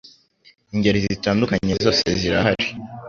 [0.73, 2.65] ingeri zitandukanye zose zirahari